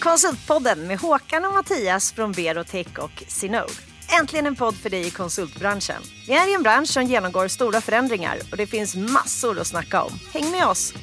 [0.00, 3.72] Konsultpodden med Håkan och Mattias från Berotech och Sinode.
[4.20, 6.02] Äntligen en podd för dig i konsultbranschen.
[6.26, 10.02] Vi är i en bransch som genomgår stora förändringar och det finns massor att snacka
[10.02, 10.12] om.
[10.32, 10.94] Häng med oss!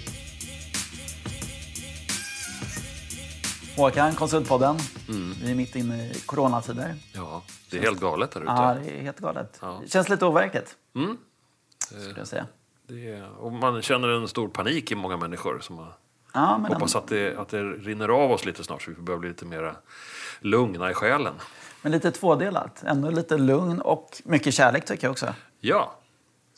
[3.78, 4.78] Håkan, Konsultpodden.
[5.44, 6.96] Vi är mitt inne i coronatider.
[7.14, 8.52] Ja, det är helt galet där ute.
[8.52, 9.58] Ja, det är helt galet.
[9.62, 9.80] Ja.
[9.84, 11.18] Det känns lite overkligt, Mm.
[11.88, 12.46] skulle jag säga.
[12.88, 15.60] Det är, och man känner en stor panik i många människor.
[15.60, 15.94] Som har,
[16.36, 19.20] Ja, men hoppas att det, att det rinner av oss lite snart så vi börjar
[19.20, 19.76] bli lite mer
[20.40, 21.34] lugna i själen.
[21.82, 22.84] Men lite tvådelat.
[22.84, 25.34] Ändå lite lugn och mycket kärlek tycker jag också.
[25.60, 25.96] Ja,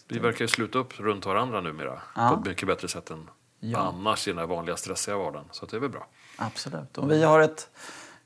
[0.08, 2.30] vi verkar ju sluta upp runt varandra numera Ja.
[2.30, 3.30] på ett mycket bättre sätt än
[3.76, 5.45] annars i den här vanliga stressiga vardagen.
[5.52, 6.07] Så att det är väl bra.
[6.38, 6.98] Absolut.
[6.98, 7.70] Och vi har ett,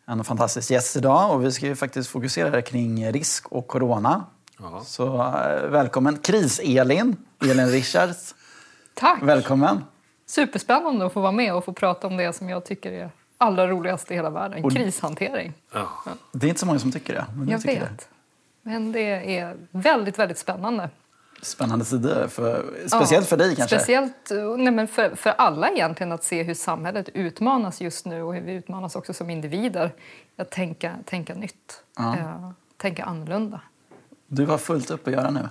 [0.06, 4.26] en fantastisk gäst idag och vi ska ju faktiskt fokusera kring risk och corona.
[4.60, 4.82] Ja.
[4.86, 8.36] Så eh, välkommen Kris-Elin, Elin Richards.
[8.94, 9.20] Tack!
[9.24, 9.84] Välkommen.
[10.32, 13.68] Superspännande att få vara med och få prata om det som jag tycker är allra
[13.68, 15.54] roligast i hela världen, krishantering.
[15.74, 15.90] Ja.
[16.32, 17.26] Det är inte så många som tycker det.
[17.36, 18.10] Men Jag tycker vet.
[18.62, 20.90] Men det är väldigt, väldigt spännande.
[21.40, 21.46] Det.
[21.46, 23.78] Spännande sidor, för, speciellt för dig kanske.
[23.78, 28.34] Speciellt nej men för, för alla egentligen att se hur samhället utmanas just nu och
[28.36, 29.92] hur vi utmanas också som individer.
[30.38, 32.18] Att tänka, tänka nytt, Ja.
[32.18, 33.62] eh, tänka annorlunda.
[34.28, 35.50] Du har fullt upp att göra nu.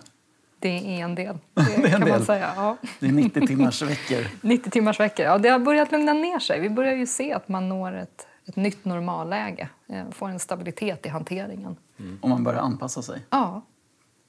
[0.60, 0.68] Det
[1.00, 2.08] är en del, Det det, en kan del.
[2.10, 2.52] man säga.
[2.56, 2.76] Ja.
[3.00, 4.24] Det är 90 timmars veckor.
[4.48, 5.26] 90 timmars veckor.
[5.26, 6.60] Ja, det har börjat lugna ner sig.
[6.60, 9.68] Vi börjar ju se att man når ett, ett nytt normalläge.
[9.88, 11.76] Eh, får en stabilitet i hanteringen.
[12.20, 13.20] Om man börjar anpassa sig.
[13.30, 13.62] Ja,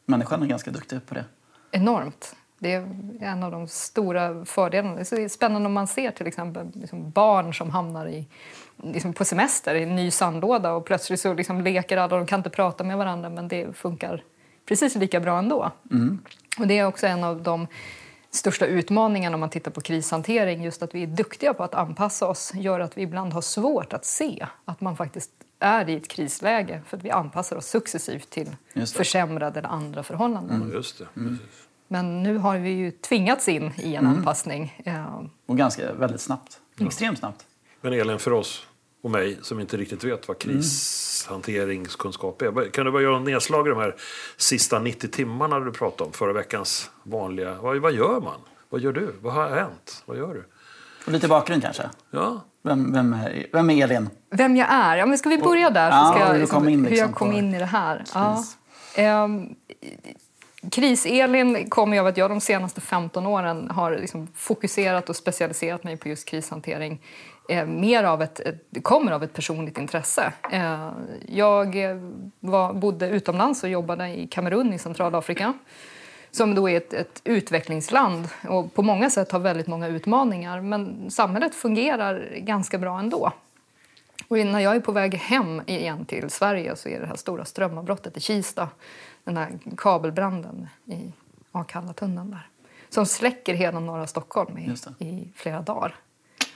[0.06, 1.26] Människan är ganska duktig på det.
[1.72, 2.36] enormt.
[2.60, 2.90] Det är
[3.22, 4.95] en av de stora fördelarna.
[4.95, 8.28] Det är spännande om man ser till exempel liksom barn som hamnar i,
[8.84, 12.40] liksom på semester i en ny sandlåda och plötsligt så liksom leker alla, de kan
[12.40, 14.23] inte prata med varandra men det funkar
[14.66, 15.72] precis lika bra ändå.
[16.59, 17.67] Och det är också en av de
[18.31, 20.64] största utmaningarna om man tittar på krishantering.
[20.64, 23.94] Just att vi är duktiga på att anpassa oss gör att vi ibland har svårt
[23.94, 28.30] att se att man faktiskt är i ett krisläge för att vi anpassar oss successivt
[28.30, 28.55] till
[28.94, 30.72] försämrade eller andra förhållanden.
[30.73, 31.08] Just det.
[31.16, 31.39] Mm.
[31.88, 34.82] Men nu har vi ju tvingats in i en anpassning.
[34.86, 36.60] Eh, Och ganska väldigt snabbt.
[36.80, 37.45] Extremt snabbt.
[37.82, 38.67] Men Elin, för oss
[39.04, 40.58] och mig som inte riktigt vet vad Mm.
[40.58, 42.70] krishanteringskunskap är.
[42.72, 43.95] Kan du bara göra en nedslag i de här
[44.38, 46.14] sista 90 timmarna du pratade om?
[46.14, 47.56] Förra veckans vanliga.
[47.61, 48.42] Vad, vad gör man?
[48.70, 49.16] Vad gör du?
[49.22, 50.04] Vad har hänt?
[50.06, 50.44] Vad gör du?
[51.06, 51.90] Och lite bakgrund kanske.
[52.11, 54.10] Ja, Vem, vem, är, vem är Elin?
[54.32, 54.98] vem jag är?
[54.98, 55.90] Ja, men ska vi börja där?
[55.90, 57.66] Ja, så ska hur jag, du kom in hur liksom jag kom in i det
[57.66, 58.04] här.
[58.14, 58.36] Ja.
[58.36, 58.58] kris.
[58.95, 59.56] Ehm,
[60.72, 65.98] Kris-Elin kommer av att jag de senaste 15 åren har liksom fokuserat och specialiserat mig
[65.98, 67.02] på just krishantering.
[67.50, 70.34] Eh, mer av ett, det kommer av ett personligt intresse.
[70.52, 70.90] Eh,
[71.28, 71.98] jag eh,
[72.40, 75.54] var, bodde utomlands och jobbade i Kamerun i Centralafrika
[76.32, 81.12] som då är ett, ett utvecklingsland och på många sätt har väldigt många utmaningar men
[81.12, 83.32] samhället fungerar ganska bra ändå.
[84.28, 87.46] Och när jag är på väg hem igen till Sverige så är det här stora
[87.46, 88.70] strömavbrottet i Kista.
[89.23, 91.14] Den här kabelbranden i
[91.52, 92.48] Akallatunneln där.
[92.90, 94.76] Som släcker hela norra Stockholm i,
[95.06, 95.96] i flera dagar.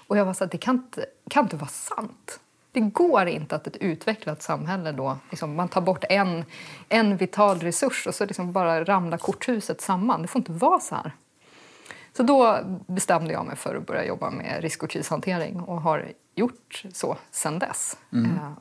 [0.07, 2.39] Och jag var så här, det kan inte, kan inte vara sant.
[2.71, 6.45] Det går inte att ett utvecklat samhälle då, liksom, man tar bort en,
[6.89, 10.21] en vital resurs och så liksom bara ramlar korthuset samman.
[10.21, 11.11] Det får inte vara så här.
[12.17, 16.11] Så då bestämde jag mig för att börja jobba med risk och krishantering och har
[16.35, 17.97] gjort så sen dess.
[18.11, 18.51] Eh,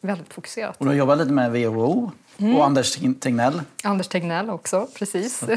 [0.00, 0.76] väldigt fokuserat.
[0.78, 2.56] Och du har jobbat lite med WHO Mm.
[2.56, 3.62] och Anders Tegnell.
[3.84, 5.42] Anders Tegnell också, precis.
[5.42, 5.56] Att, eh,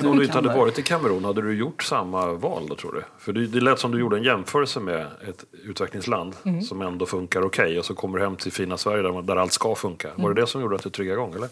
[0.00, 0.56] du, Om du inte hade det.
[0.58, 3.02] varit i Kamerun, hade du gjort samma val då tror du?
[3.18, 6.62] För det, det lät som du gjorde en jämförelse med ett utvecklingsland Mm.
[6.62, 9.52] som ändå funkar okej och så kommer du hem till fina Sverige där, där allt
[9.52, 10.08] ska funka.
[10.08, 10.34] Var Mm.
[10.34, 11.34] det det som gjorde att du triggade igång?
[11.34, 11.48] Eller?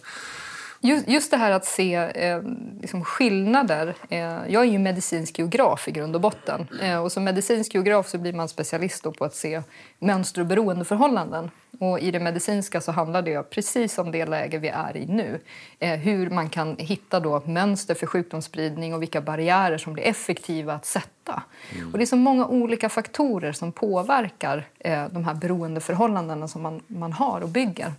[0.84, 2.42] Just, just det här att se eh,
[2.80, 3.94] liksom skillnader.
[4.08, 4.18] Eh,
[4.48, 6.68] jag är ju medicinsk geograf i grund och botten.
[6.82, 9.62] Eh, och som medicinsk geograf så blir man specialist på att se
[9.98, 11.50] mönster och beroendeförhållanden.
[11.80, 15.40] Och I det medicinska så handlar det precis om det läge vi är i nu.
[15.78, 20.74] Eh, hur man kan hitta då mönster för sjukdomsspridning och vilka barriärer som blir effektiva
[20.74, 21.42] att sätta.
[21.92, 26.80] Och det är så många olika faktorer som påverkar eh, de här beroendeförhållandena som man,
[26.86, 27.92] man har och bygger.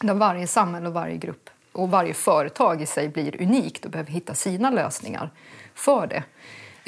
[0.00, 4.12] Där varje samhälle och varje grupp och varje företag i sig blir unikt och behöver
[4.12, 5.30] hitta sina lösningar
[5.74, 6.22] för det.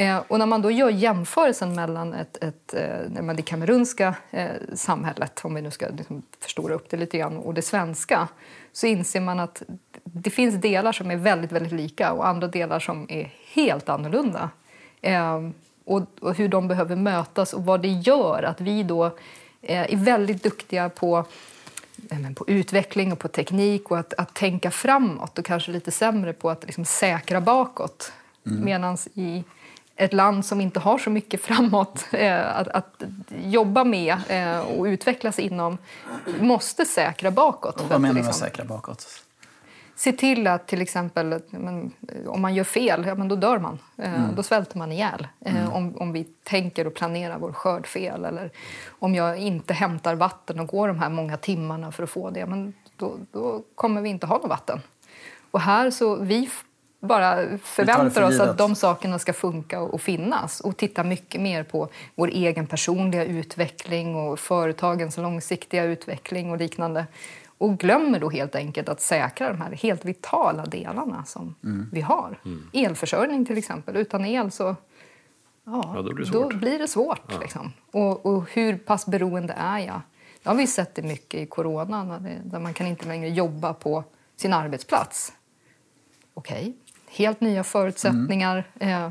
[0.05, 5.41] Eh, och när man då gör jämförelsen mellan ett, ett, eh, det kamerunska eh, samhället,
[5.45, 8.29] om vi nu ska liksom förstora upp det lite grann, och det svenska
[8.73, 9.63] så inser man att
[10.05, 14.51] det finns delar som är väldigt, väldigt lika och andra delar som är helt annorlunda.
[15.01, 15.55] Ehm,
[15.85, 19.05] och, och hur de behöver mötas och vad det gör att vi då
[19.63, 21.25] eh, är väldigt duktiga på
[22.35, 26.51] på utveckling och på teknik och att, att tänka framåt och kanske lite sämre på
[26.51, 28.13] att liksom säkra bakåt.
[28.43, 29.45] Medan i
[29.97, 33.03] ett land som inte har så mycket framåt eh, att, att
[33.45, 35.79] jobba med eh, och utvecklas inom
[36.41, 37.85] måste säkra bakåt.
[37.89, 39.25] Vad menar du med liksom, säkra bakåt?
[39.99, 41.93] Se till att till exempel men,
[42.27, 43.79] om man gör fel, ja, men då dör man.
[43.97, 45.29] Eh, Då svälter man ihjäl.
[45.41, 48.51] Eh, om, om vi tänker och planerar vår skörd fel eller
[48.89, 52.47] om jag inte hämtar vatten och går de här många timmarna för att få det,
[52.47, 54.81] men då, då kommer vi inte ha något vatten.
[55.51, 56.51] Och här så vi
[57.01, 61.41] bara förväntar för oss att de sakerna ska funka och, och finnas och titta mycket
[61.41, 67.07] mer på vår egen personliga utveckling och företagens långsiktiga utveckling och liknande.
[67.59, 71.89] Och glömmer då helt enkelt att säkra de här helt vitala delarna som Mm.
[71.93, 72.41] vi har.
[72.73, 73.97] Elförsörjning till exempel.
[73.97, 74.77] Utan el så ja,
[75.65, 76.55] Ja, då blir det då svårt.
[76.55, 77.41] blir det svårt.
[77.41, 77.73] Liksom.
[77.91, 80.01] Och, och hur pass beroende är jag?
[80.43, 83.29] Det har vi sett det mycket i corona när det, där man kan inte längre
[83.29, 84.05] jobba på
[84.37, 85.33] sin arbetsplats.
[86.35, 86.77] Okej,
[87.09, 89.11] helt nya förutsättningar eh,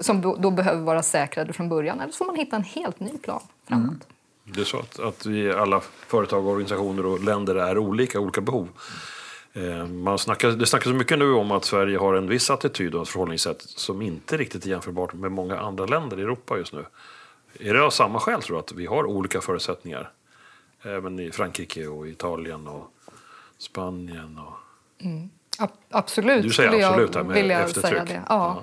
[0.00, 2.00] som då, då behöver vara säkrade från början.
[2.00, 4.06] Eller så får man hitta en helt ny plan framåt.
[4.54, 8.68] Det är så att, att vi alla företag, organisationer och länder är olika, olika behov.
[9.52, 13.02] Eh, Man snackar, det snackas mycket nu om att Sverige har en viss attityd och
[13.02, 16.84] ett förhållningssätt som inte riktigt är jämförbart med många andra länder i Europa just nu.
[17.60, 20.10] Är det av samma skäl tror du att vi har olika förutsättningar?
[20.82, 22.92] Även i Frankrike och Italien och
[23.58, 24.52] Spanien och...
[25.58, 28.08] Ab- absolut, Du säger absolut här jag med vilja eftertryck.
[28.08, 28.22] det.
[28.28, 28.62] Ja.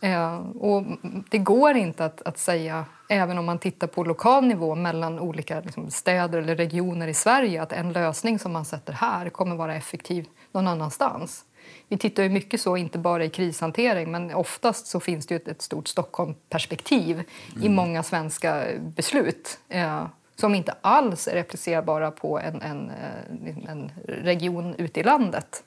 [0.00, 0.84] Eh, och
[1.30, 5.60] det går inte att, att säga, även om man tittar på lokal nivå mellan olika
[5.60, 9.74] liksom, städer eller regioner i Sverige att en lösning som man sätter här kommer vara
[9.74, 11.44] effektiv någon annanstans.
[11.88, 15.36] Vi tittar ju mycket så, inte bara i krishantering men oftast så finns det ju
[15.36, 17.22] ett, ett stort Stockholmperspektiv
[17.62, 20.06] i många svenska beslut eh,
[20.36, 25.64] som inte alls är replicerbara på en, en, eh, en region ute i landet.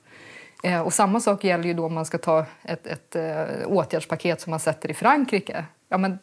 [0.62, 4.40] Eh, och samma sak gäller ju då om man ska ta ett, ett eh, åtgärdspaket
[4.40, 5.64] som man sätter i Frankrike.
[5.88, 6.18] Ja, men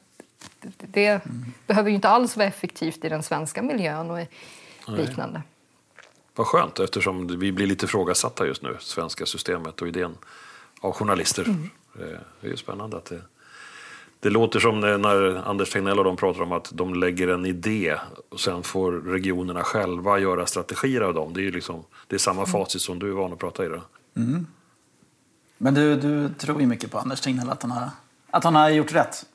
[0.61, 1.21] det, det
[1.67, 4.19] behöver ju inte alls vara effektivt i den svenska miljön och
[4.97, 5.41] liknande.
[6.35, 10.17] Vad skönt eftersom vi blir lite ifrågasatta just nu, svenska systemet och idén
[10.81, 11.43] av journalister.
[11.43, 11.69] Mm.
[11.99, 13.21] Eh, Det är ju spännande att det,
[14.19, 17.95] det låter som när- Anders Tegnell och de pratar om att de lägger en idé
[18.29, 21.33] och sen får regionerna själva göra strategier av dem.
[21.33, 22.51] Det är ju liksom, det är samma Mm.
[22.51, 23.69] facit som du är van att prata i.
[24.17, 24.43] Då.
[25.57, 27.89] Men du, du tror ju mycket på Anders Tegnell, att han har,
[28.31, 29.25] att han har gjort rätt.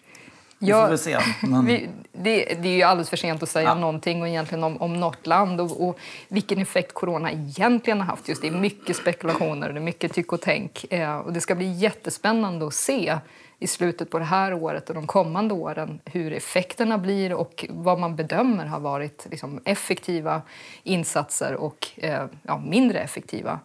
[0.58, 1.18] Vi Ja, får väl se.
[1.42, 3.74] Men, Vi, det, det är ju alldeles för sent att säga Ja.
[3.74, 5.98] någonting och egentligen om, om något land och, och
[6.28, 8.28] vilken effekt corona egentligen har haft.
[8.28, 10.92] Just det är mycket spekulationer, det är mycket tyck och tänk.
[10.92, 13.18] Eh, och det ska bli jättespännande att se
[13.58, 17.98] i slutet på det här året och de kommande åren hur effekterna blir och vad
[17.98, 20.42] man bedömer har varit liksom, effektiva
[20.82, 23.58] insatser och eh, ja, mindre effektiva.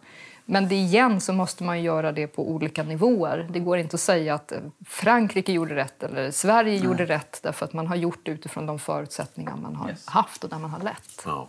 [0.50, 3.46] Men det igen så måste man göra det på olika nivåer.
[3.50, 7.64] Det går inte att säga att eh, Frankrike gjorde rätt eller Sverige gjorde rätt därför
[7.64, 10.06] att man har gjort det utifrån de förutsättningar man har Yes.
[10.06, 11.22] haft och där man har lett.
[11.24, 11.48] Ja.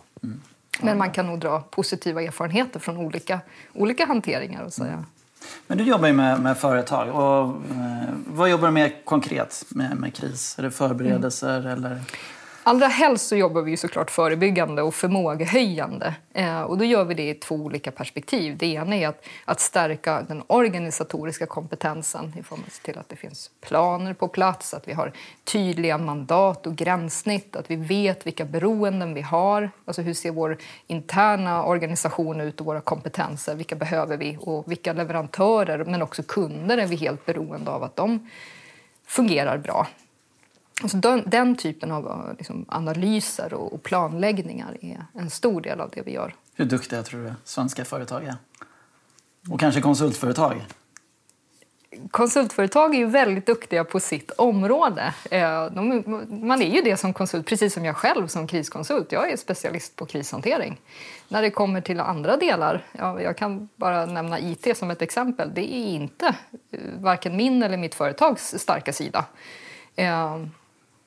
[0.80, 3.40] Men man kan nog dra positiva erfarenheter från olika,
[3.72, 5.04] olika hanteringar och säga.
[5.66, 7.08] men du jobbar ju med, med företag.
[7.08, 10.58] Och, eh, vad jobbar du med konkret med, med kris?
[10.58, 12.00] Är det förberedelser eller?
[12.70, 16.14] Allra helst så jobbar vi ju såklart förebyggande och förmågehöjande.
[16.34, 18.56] Eh, och då gör vi det i två olika perspektiv.
[18.56, 22.98] Det ena är att, att stärka den organisatoriska kompetensen i form av att se till
[22.98, 25.12] att det finns planer på plats, att vi har
[25.44, 29.70] tydliga mandat och gränssnitt, att vi vet vilka beroenden vi har.
[29.84, 33.54] Alltså hur ser vår interna organisation ut och våra kompetenser?
[33.54, 34.38] Vilka behöver vi?
[34.40, 38.30] Och vilka leverantörer, men också kunder, är vi helt beroende av att de
[39.06, 39.86] fungerar bra.
[40.82, 45.80] Alltså den, den typen av eh, liksom, analyser och, och planläggningar är en stor del
[45.80, 46.34] av det vi gör.
[46.54, 48.36] Hur duktiga tror du svenska företag är?
[49.50, 50.66] Och kanske konsultföretag?
[52.10, 55.14] Konsultföretag är ju väldigt duktiga på sitt område.
[55.30, 59.12] Eh, De, man är ju det som konsult, precis som jag själv som kriskonsult.
[59.12, 60.80] Jag är specialist på krishantering.
[61.28, 65.50] När det kommer till andra delar, ja, jag kan bara nämna IT som ett exempel.
[65.54, 66.34] Det är inte
[66.70, 69.24] eh, varken min eller mitt företags starka sida.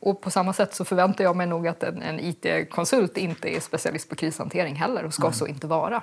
[0.03, 3.55] Eh, Och på samma sätt så förväntar jag mig nog att en, en IT-konsult inte
[3.55, 6.01] är specialist på krishantering heller och ska så inte vara.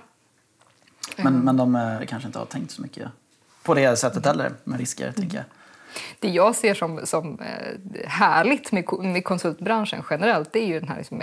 [1.17, 3.09] Men, men de eh, kanske inte har tänkt så mycket
[3.63, 5.45] på det sättet heller, med risker, tänker jag.
[6.19, 10.89] Det jag ser som, som eh, härligt med, med konsultbranschen generellt det är ju den
[10.89, 11.23] här liksom,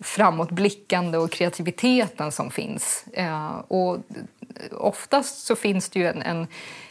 [0.00, 3.04] framåtblickande och kreativiteten som finns.
[3.12, 3.98] Eh, och
[4.72, 6.46] oftast så finns det ju en, en,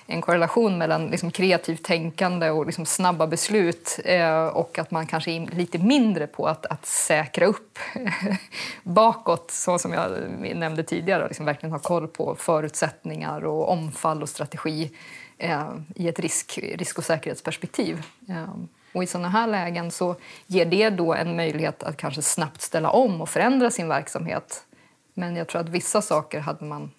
[0.07, 5.31] en korrelation mellan liksom, kreativt tänkande och liksom, snabba beslut eh, och att man kanske
[5.31, 7.79] är lite mindre på att, att säkra upp
[8.83, 10.11] bakåt, så som jag
[10.55, 11.27] nämnde tidigare.
[11.27, 14.91] Liksom verkligen ha koll på förutsättningar och omfall och strategi
[15.37, 18.03] eh, i ett risk, risk och säkerhetsperspektiv.
[18.29, 18.53] Eh,
[18.93, 20.15] och I sådana här lägen så
[20.47, 24.65] ger det då en möjlighet att kanske snabbt ställa om och förändra sin verksamhet.
[25.13, 26.91] Men jag tror att vissa saker hade man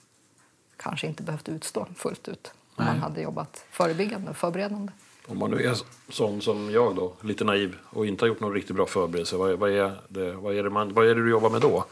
[0.77, 4.93] kanske inte behövt utstå fullt ut om man hade jobbat förebyggande och förberedande.
[5.27, 5.77] Om man nu är
[6.09, 9.59] sån som jag då, lite naiv och inte har gjort någon riktigt bra förberedelse, vad,
[9.59, 11.85] vad, är, det, vad, är, det man, vad är det du jobbar med då?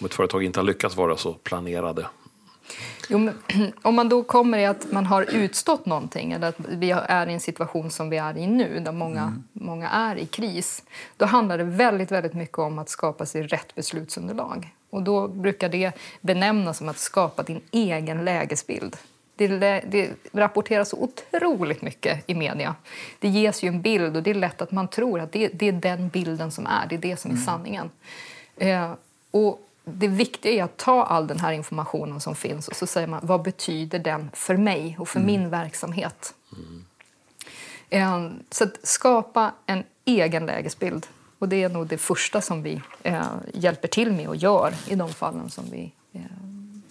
[0.00, 2.06] Om ett företag inte har lyckats vara så planerade.
[3.08, 3.34] Jo, men,
[3.82, 7.32] om man då kommer i att man har utstått någonting eller att vi är i
[7.32, 9.44] en situation som vi är i nu där många, mm.
[9.52, 10.82] många är i kris
[11.16, 14.74] då handlar det väldigt, väldigt mycket om att skapa sig rätt beslutsunderlag.
[14.90, 18.96] Och då brukar det benämnas som att skapa din egen lägesbild.
[19.36, 22.74] Det, det, rapporteras otroligt mycket i media.
[23.18, 25.68] Det ges ju en bild och det är lätt att man tror att det, det
[25.68, 27.44] är den bilden som är, det är det som är mm.
[27.44, 27.90] sanningen.
[28.56, 28.92] Eh,
[29.30, 33.06] och det viktiga är att ta all den här informationen som finns och så säger
[33.06, 35.26] man vad betyder den för mig och för mm.
[35.26, 36.34] min verksamhet.
[36.52, 36.84] Mm.
[37.90, 41.06] Eh, så att skapa en egen lägesbild.
[41.38, 43.22] Och det är nog det första som vi eh,
[43.54, 45.92] hjälper till med och gör i de fallen som vi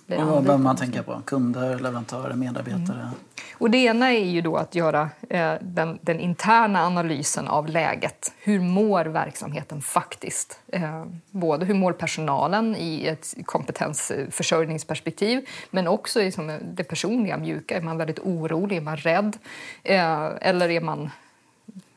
[0.08, 1.22] blir Och vad behöver man tänka på?
[1.26, 3.02] Kunder, leverantörer, medarbetare?
[3.02, 3.14] Mm.
[3.60, 8.34] Och det ena är ju då att göra eh, den, den, interna analysen av läget.
[8.40, 10.60] Hur mår verksamheten faktiskt?
[10.68, 17.78] Eh, både hur mår personalen i ett kompetensförsörjningsperspektiv men också i som det personliga, mjuka.
[17.78, 18.78] Är man väldigt orolig?
[18.78, 19.38] Är man rädd?
[19.84, 21.10] Eh, eller är man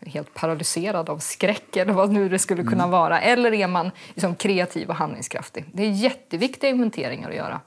[0.07, 2.91] helt paralyserad av skräck eller vad nu det skulle kunna mm.
[2.91, 3.21] vara.
[3.21, 5.65] Eller är man liksom kreativ och handlingskraftig?
[5.73, 7.61] Det är jätteviktiga inventeringar att göra.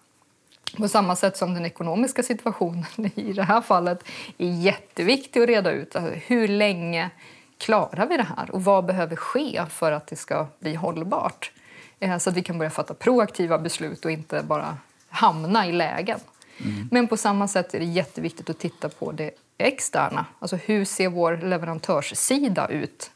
[0.78, 4.04] På samma sätt som den ekonomiska situationen i det här fallet
[4.38, 5.96] är jätteviktig att reda ut.
[5.96, 7.10] Alltså, hur länge
[7.58, 11.52] klarar vi det här och vad behöver ske för att det ska bli hållbart?
[12.00, 14.78] Eh, så att vi kan börja fatta proaktiva beslut och inte bara
[15.10, 16.20] hamna i lägen.
[16.58, 16.90] Mm.
[16.92, 20.26] Men på samma sätt är det jätteviktigt att titta på det externa.
[20.40, 23.12] Alltså hur ser vår leverantörssida ut?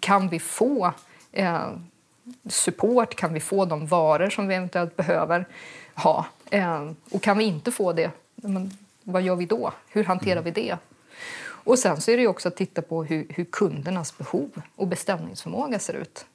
[0.00, 0.92] Kan vi få
[1.32, 1.68] eh,
[2.48, 3.14] support?
[3.14, 5.46] Kan vi få de varor som vi eventuellt behöver
[5.94, 6.26] ha?
[6.50, 8.70] Eh, och kan vi inte få det, men
[9.02, 9.72] vad gör vi då?
[9.88, 10.76] Hur hanterar vi det?
[11.66, 15.78] Och sen så är det också att titta på hur, hur kundernas behov och beställningsförmåga
[15.78, 16.26] ser ut.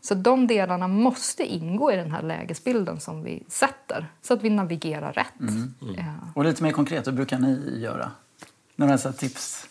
[0.00, 4.50] Så de delarna måste ingå i den här lägesbilden som vi sätter så att vi
[4.50, 5.40] navigerar rätt.
[5.40, 5.74] Mm.
[5.82, 5.94] Mm.
[5.94, 6.14] Ja.
[6.34, 8.10] Och lite mer konkret, hur brukar ni göra?
[8.76, 9.66] Några tips?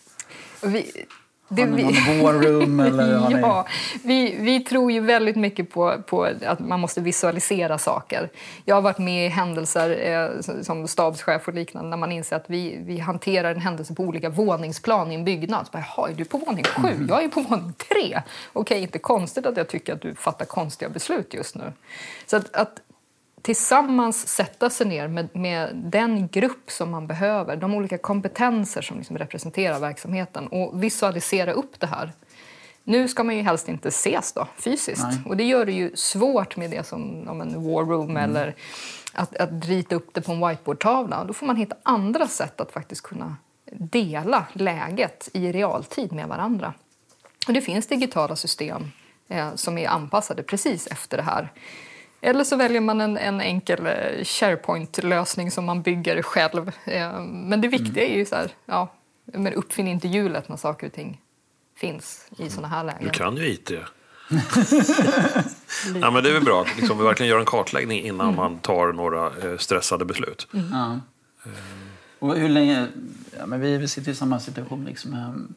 [0.63, 1.05] Vi,
[1.49, 2.79] det, har ni någon war room?
[2.89, 3.65] Eller ja,
[4.03, 8.29] vi, vi tror ju väldigt mycket på, på att man måste visualisera saker.
[8.65, 12.45] Jag har varit med i händelser eh, som stabschef och liknande när man inser att
[12.47, 15.65] vi, vi hanterar en händelse på olika våningsplan i en byggnad.
[15.65, 16.87] Så bara, Jaha, är du på våning sju?
[16.87, 17.07] Mm.
[17.09, 18.21] Jag är på våning tre.
[18.53, 21.73] Okej, inte konstigt att jag tycker att du fattar konstiga beslut just nu.
[22.25, 22.81] Så att, att
[23.49, 28.97] tillsammans sätta sig ner med, med, den grupp som man behöver, de olika kompetenser som
[28.97, 32.11] liksom representerar verksamheten och visualisera upp det här.
[32.83, 35.21] Nu ska man ju helst inte ses då, fysiskt Nej.
[35.25, 38.23] och det gör det ju svårt med det som om en war room mm.
[38.23, 38.55] eller
[39.13, 41.23] att, att rita upp det på en whiteboardtavla.
[41.23, 43.37] Då får man hitta andra sätt att faktiskt kunna
[43.71, 46.73] dela läget i realtid med varandra.
[47.47, 48.91] Och det finns digitala system
[49.27, 51.51] eh, som är anpassade precis efter det här.
[52.21, 56.71] Eller så väljer man en, en enkel eh, SharePoint-lösning som man bygger själv.
[56.85, 58.93] Eh, men det viktiga är ju så här, ja,
[59.25, 61.21] men uppfinn inte hjulet när saker och ting
[61.77, 63.03] finns i såna här lägen.
[63.03, 63.71] Du kan ju IT.
[66.01, 68.35] ja, men det är väl bra att liksom, vi verkligen gör en kartläggning innan mm.
[68.35, 70.47] man tar några eh, stressade beslut.
[70.53, 70.69] Mm.
[70.71, 70.99] Ja.
[72.19, 72.87] Och hur länge,
[73.37, 74.85] ja, men vi, vi sitter i samma situation.
[74.85, 75.47] Liksom,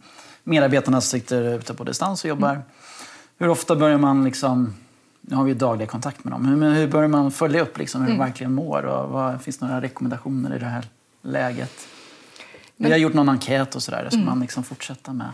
[0.44, 2.50] medarbetarna sitter ute på distans och jobbar.
[2.50, 2.62] Mm.
[3.38, 4.74] Hur ofta börjar man liksom
[5.24, 6.44] nu har vi daglig kontakt med dem.
[6.44, 8.18] Hur, hur börjar man följa upp liksom, hur mm.
[8.18, 8.82] de verkligen mår?
[8.82, 10.84] Och vad, finns det några rekommendationer i det här
[11.22, 11.88] läget?
[12.76, 14.06] Men, vi har gjort någon enkät och sådär.
[14.08, 14.28] Ska mm.
[14.28, 15.30] man liksom fortsätta med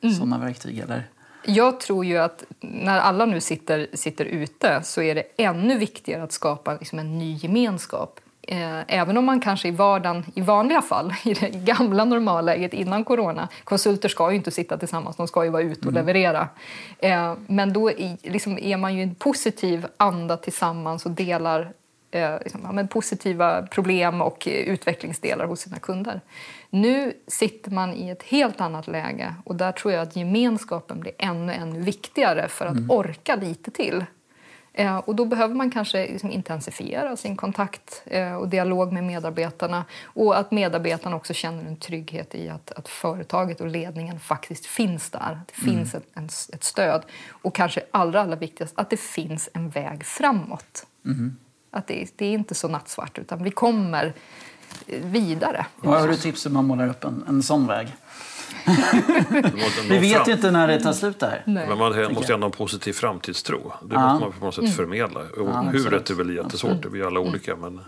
[0.00, 0.14] mm.
[0.14, 0.78] sådana verktyg?
[0.78, 1.08] Eller?
[1.44, 6.22] Jag tror ju att när alla nu sitter, sitter ute så är det ännu viktigare
[6.22, 8.20] att skapa liksom en ny gemenskap
[8.86, 13.48] även om man kanske i vardagen, i vanliga fall, i det gamla normalläget innan corona,
[13.64, 15.94] konsulter ska ju inte sitta tillsammans, de ska ju vara ute och mm.
[15.94, 16.48] leverera.
[16.98, 17.90] Eh, men då
[18.22, 21.72] liksom är man ju en positiv anda tillsammans och delar
[22.10, 26.20] eh, liksom, ja, positiva problem och utvecklingsdelar hos sina kunder.
[26.70, 31.12] Nu sitter man i ett helt annat läge och där tror jag att gemenskapen blir
[31.18, 32.90] ännu, ännu viktigare för att mm.
[32.90, 34.04] orka lite till.
[34.78, 39.84] Eh, och då behöver man kanske liksom intensifiera sin kontakt eh, och dialog med medarbetarna
[40.04, 45.10] och att medarbetarna också känner en trygghet i att, att företaget och ledningen faktiskt finns
[45.10, 45.40] där.
[45.46, 45.76] Det mm.
[45.76, 47.02] finns ett, en, ett stöd.
[47.28, 50.86] Och kanske allra, allra viktigast, att det finns en väg framåt.
[51.04, 51.36] Mm.
[51.70, 54.14] Att det, det, är inte så nattsvart, utan vi kommer
[54.86, 55.66] vidare.
[55.76, 57.88] Vad har du tips hur man målar upp en, en sån väg?
[59.88, 60.22] Vi vet fram.
[60.26, 61.42] ju inte när det tar slut där.
[61.44, 61.66] Nej.
[61.68, 63.72] Men man måste ändå ha en positiv framtidstro.
[63.82, 64.08] Det Ja.
[64.12, 65.20] måste man på något sätt förmedla.
[65.20, 67.56] Och huret är väl jättesvårt, vi är alla olika.
[67.56, 67.80] Men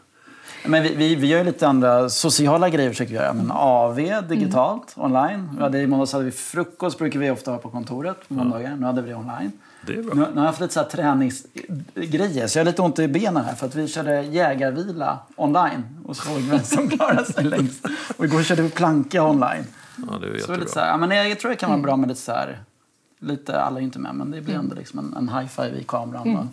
[0.66, 3.32] Men vi, vi, vi gör ju lite andra sociala grejer försöker vi göra.
[3.32, 3.96] Men AV
[4.28, 5.48] digitalt, online.
[5.56, 8.76] Vi hade, I måndags hade vi frukost, brukar vi ofta ha på kontoret på måndagar.
[8.76, 9.52] Nu hade vi det online.
[9.86, 10.14] det är bra.
[10.14, 13.08] Nu, nu har jag haft lite så här träningsgrejer, så jag har lite ont i
[13.08, 17.86] benen här för att vi körde jägarvila online och såg vem som klarade sig längst.
[18.16, 19.64] Och igår körde vi planka online.
[20.10, 21.96] Ja, det är Så lite så här, ja, men jag, tror det kan vara bra
[21.96, 22.60] med lite så här,
[23.20, 25.84] lite, alla är ju inte med, men det blir ändå liksom en, en high-five i
[25.84, 26.36] kameran.
[26.36, 26.44] Och,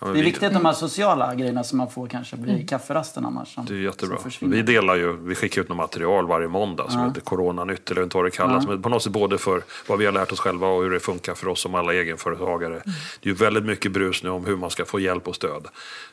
[0.00, 3.26] Ja, det är vi- viktigt de här sociala grejerna som man får kanske vid kafferasten
[3.26, 3.54] annars.
[3.54, 4.18] Som, Det är jättebra.
[4.40, 8.16] Vi delar ju, vi skickar ut något material varje måndag som heter Coronanytt eller inte
[8.16, 8.66] vad det kallas.
[8.66, 11.00] Men på något sätt både för vad vi har lärt oss själva och hur det
[11.00, 12.72] funkar för oss som alla egenföretagare.
[12.74, 12.82] Mm.
[13.20, 15.66] Det är ju väldigt mycket brus nu om hur man ska få hjälp och stöd.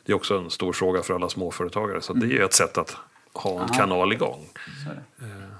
[0.05, 2.01] Det är också en stor fråga för alla småföretagare.
[2.01, 2.29] Så Mm.
[2.29, 2.95] det är ett sätt att
[3.33, 4.45] ha en kanal igång.
[4.85, 5.52] Så är det.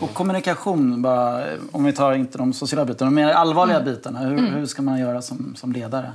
[0.00, 4.18] Och kommunikation, bara, om vi tar inte de sociala bitarna, de mer allvarliga bitarna.
[4.18, 6.12] Hur, hur ska man göra som, som ledare?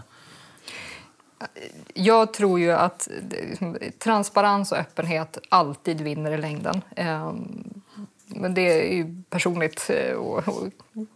[1.94, 3.08] Jag tror ju att
[4.00, 6.82] transparens och öppenhet alltid vinner i längden.
[6.96, 7.64] Ehm,
[8.28, 10.18] Men det är ju personligt eh,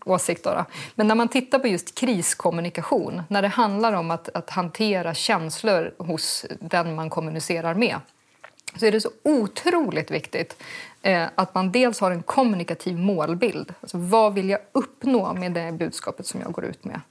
[0.06, 0.44] åsikt.
[0.44, 0.66] Då.
[0.96, 5.94] Men när man tittar på just kriskommunikation, när det handlar om att, att hantera känslor
[5.98, 7.96] hos den man kommunicerar med
[8.78, 10.64] så är det så otroligt viktigt
[11.02, 13.74] eh, att man dels har en kommunikativ målbild.
[13.82, 17.02] Alltså, vad vill jag uppnå med det budskapet som jag går ut med?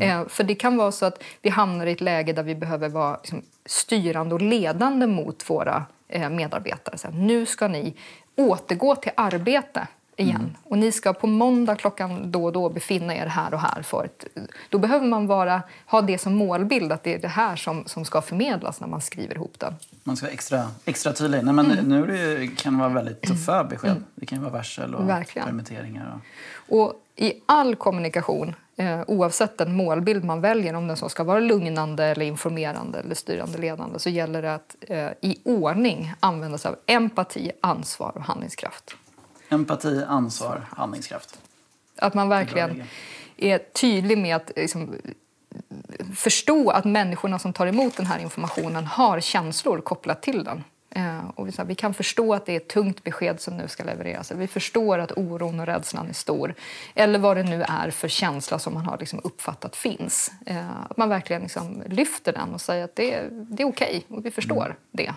[0.00, 2.88] Eh, för det kan vara så att vi hamnar i ett läge där vi behöver
[2.88, 6.98] vara liksom, styrande och ledande mot våra eh, medarbetare.
[6.98, 7.94] Så här, nu ska ni
[8.36, 10.56] återgå till arbete igen.
[10.64, 13.82] Och ni ska på måndag klockan då och då befinna er här och här.
[13.82, 14.26] För ett,
[14.68, 18.04] då behöver man vara, ha det som målbild, att det är det här som, som
[18.04, 19.74] ska förmedlas när man skriver ihop den.
[20.04, 21.44] Man ska vara extra, extra tydlig.
[21.44, 21.88] Nej, men Mm.
[21.88, 24.02] Nu det, kan det vara väldigt tuffa besked.
[24.14, 25.46] Det kan vara varsel och Verkligen.
[25.48, 26.20] permitteringar.
[26.68, 31.24] Och, Och i all kommunikation, eh, oavsett den målbild man väljer, om den så ska
[31.24, 36.58] vara lugnande, eller informerande eller styrande ledande, så gäller det att eh, i ordning använda
[36.58, 38.96] sig av empati, ansvar och handlingskraft.
[39.52, 41.38] Empati, ansvar, handlingskraft.
[41.96, 42.82] Att man verkligen
[43.36, 44.94] är tydlig med att liksom,
[46.14, 50.64] förstå att människorna som tar emot den här informationen har känslor kopplat till den.
[50.94, 53.56] Eh, och vi, så här, vi kan förstå att det är ett tungt besked som
[53.56, 54.30] nu ska levereras.
[54.32, 56.54] Vi förstår att oron och rädslan är stor.
[56.94, 60.30] Eller vad det nu är för känsla som man har liksom uppfattat finns.
[60.46, 64.04] Eh, att man verkligen liksom lyfter den och säger att det, är- det är okej
[64.08, 65.14] och vi förstår det.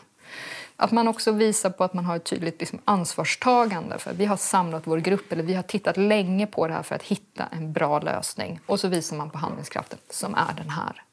[0.77, 3.97] Att man också visar på att man har ett tydligt liksom, ansvarstagande.
[3.97, 6.95] För vi har samlat vår grupp, eller vi har tittat länge på det här för
[6.95, 8.59] att hitta en bra lösning.
[8.65, 11.03] Och så visar man på handlingskraften, som är den här.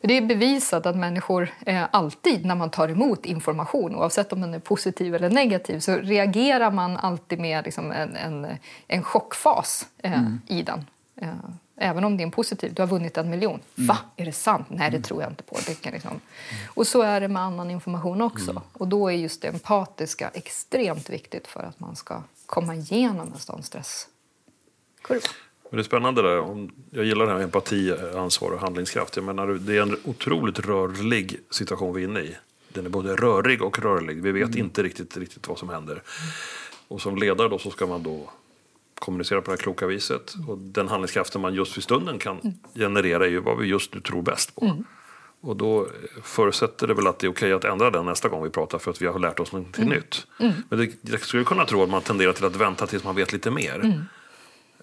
[0.00, 4.40] För Det är bevisat att människor eh, alltid när man tar emot information, oavsett om
[4.40, 8.46] den är positiv eller negativ, så reagerar man alltid med liksom, en, en,
[8.86, 10.86] en chockfas eh, i den.
[11.16, 11.28] Eh,
[11.80, 13.60] även om det är en positiv, du har vunnit en miljon.
[13.74, 13.98] Va?
[14.16, 14.66] Är det sant?
[14.70, 15.58] Nej, det tror jag inte på.
[15.66, 16.20] Det kan liksom...
[16.74, 18.62] Och så är det med annan information också.
[18.72, 23.38] Och då är just det empatiska extremt viktigt för att man ska komma igenom en
[23.38, 25.20] sån stresskurva.
[25.70, 26.40] Men det är spännande där.
[26.40, 29.16] Om- Jag gillar det här med empati, ansvar och handlingskraft.
[29.16, 32.36] Jag menar, det är en otroligt rörlig situation vi är inne i.
[32.68, 34.22] Den är både rörig och rörlig.
[34.22, 36.02] Vi vet inte riktigt, riktigt vad som händer.
[36.88, 38.30] Och som ledare då så ska man då
[39.00, 40.34] kommunicera på det här kloka viset.
[40.48, 42.40] Och den handlingskraften man just vid stunden kan
[42.74, 44.66] generera är ju vad vi just nu tror bäst på.
[45.42, 45.86] Och då
[46.22, 48.90] förutsätter det väl att det är okej att ändra den nästa gång vi pratar för
[48.90, 50.26] att vi har lärt oss någonting nytt.
[50.68, 53.32] Men det, jag skulle kunna tro att man tenderar till att vänta tills man vet
[53.32, 54.06] lite mer.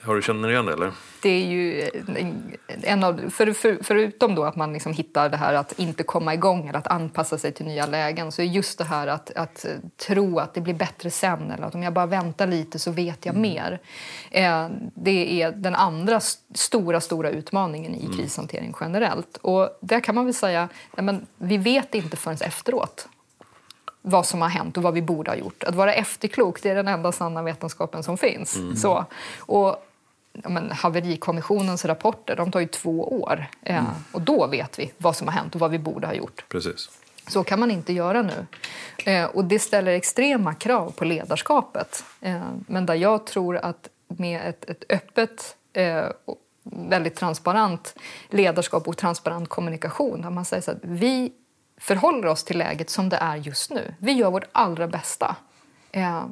[0.01, 0.91] Har du känner igen det eller?
[1.21, 1.81] Det är ju
[2.17, 6.03] en- en av, för, för, förutom då att man liksom hittar det här att inte
[6.03, 9.31] komma igång eller att anpassa sig till nya lägen så är just det här att,
[9.35, 9.65] att
[10.07, 13.25] tro att det blir bättre sen eller att om jag bara väntar lite så vet
[13.25, 13.79] jag mer.
[14.31, 19.37] Eh, det är den andra st- stora, stora utmaningen i krishantering generellt.
[19.41, 23.07] Och där kan man väl säga, nej men vi vet inte förrän efteråt
[24.01, 25.63] vad som har hänt och vad vi borde ha gjort.
[25.63, 28.57] Att vara efterklok det är den enda sanna vetenskapen som finns.
[28.81, 29.05] Så,
[29.39, 29.83] och,
[30.43, 33.45] men, haverikommissionens rapporter de tar ju två år.
[33.63, 36.45] Eh, och då vet vi vad som har hänt och vad vi borde ha gjort.
[36.49, 36.89] Precis.
[37.27, 38.45] Så kan man inte göra nu.
[39.11, 42.03] Eh, och det ställer extrema krav på ledarskapet.
[42.21, 47.95] Eh, men där jag tror att med ett, ett öppet eh, och väldigt transparent
[48.29, 51.31] ledarskap och transparent kommunikation där man säger så att vi
[51.77, 53.93] förhåller oss till läget som det är just nu.
[53.99, 55.35] Vi gör vårt allra bästa
[55.91, 56.25] eh,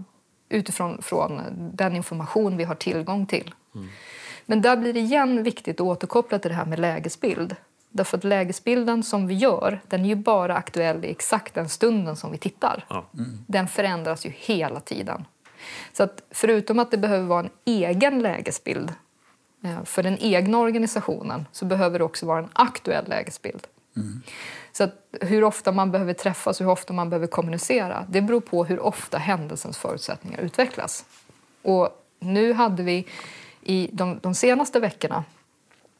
[0.49, 1.41] utifrån från
[1.73, 3.53] den information vi har tillgång till.
[4.45, 7.55] Men där blir det igen viktigt att återkoppla till det här med lägesbild.
[7.89, 12.15] Därför att lägesbilden som vi gör, den är ju bara aktuell i exakt den stunden
[12.15, 12.85] som vi tittar.
[12.89, 13.05] Ja.
[13.47, 15.25] Den förändras ju hela tiden.
[15.93, 18.93] Så att förutom att det behöver vara en egen lägesbild
[19.63, 23.67] eh, för den egna organisationen så behöver det också vara en aktuell lägesbild.
[24.71, 28.41] Så att hur ofta man behöver träffas och hur ofta man behöver kommunicera det beror
[28.41, 31.05] på hur ofta händelsens förutsättningar utvecklas.
[31.61, 33.07] Och nu hade vi
[33.61, 35.23] i de, de senaste veckorna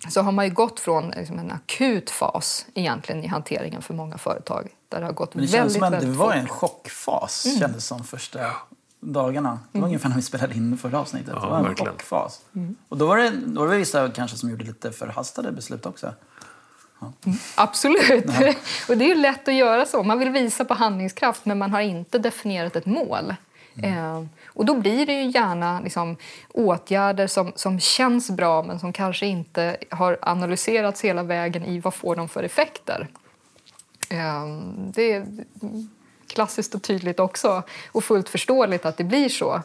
[0.10, 4.18] så har man ju gått från liksom en akut fas egentligen i hanteringen för många
[4.18, 4.68] företag.
[4.90, 6.36] Där det har gått Men det väldigt, känns som att det var fort.
[6.36, 8.40] en chockfas kändes som första
[9.00, 9.60] dagarna.
[9.72, 11.34] Det var ungefär när vi spelade in förra avsnittet.
[11.36, 11.92] Ja, det var en verkligen.
[11.92, 12.42] chockfas.
[12.90, 16.14] Och då var, det, då var det vissa kanske som gjorde lite förhastade beslut också.
[17.56, 18.26] Absolut.
[18.90, 20.04] och det är ju lätt att göra så.
[20.04, 23.34] Man vill visa på handlingskraft men man har inte definierat ett mål.
[23.84, 26.18] Eh, och då blir det ju gärna liksom,
[26.52, 31.94] åtgärder som, som känns bra men som kanske inte har analyserats hela vägen i vad
[31.94, 33.08] får de för effekter.
[34.10, 35.26] Eh, det är
[36.28, 39.62] klassiskt och tydligt också och fullt förståeligt att det blir så.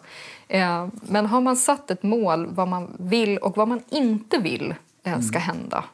[0.48, 4.74] Eh, men har man satt ett mål, vad man vill och vad man inte vill
[5.02, 5.84] eh, ska hända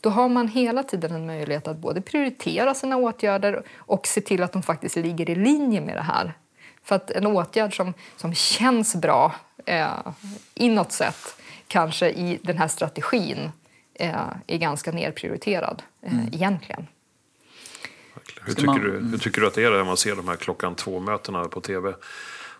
[0.00, 4.42] då har man hela tiden en möjlighet att både prioritera sina åtgärder och se till
[4.42, 6.32] att de faktiskt ligger i linje med det här.
[6.82, 9.34] För att en åtgärd som, som känns bra
[9.66, 9.88] eh,
[10.54, 13.50] inåt sett kanske i den här strategin
[13.94, 14.14] eh,
[14.46, 16.86] är ganska nerprioriterad eh, egentligen.
[18.14, 18.46] Verkligen.
[18.46, 20.36] Hur tycker, man- du, hur tycker du att det är när man ser de här
[20.36, 21.94] klockan två-mötena på tv?